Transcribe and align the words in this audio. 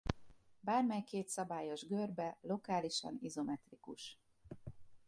Bármely 0.59 1.03
két 1.03 1.29
szabályos 1.29 1.87
görbe 1.87 2.37
lokálisan 2.41 3.17
izometrikus. 3.21 4.19